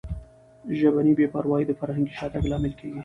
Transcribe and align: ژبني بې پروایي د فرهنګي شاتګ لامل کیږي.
ژبني 0.79 1.13
بې 1.17 1.27
پروایي 1.33 1.65
د 1.67 1.71
فرهنګي 1.79 2.11
شاتګ 2.17 2.43
لامل 2.51 2.73
کیږي. 2.79 2.99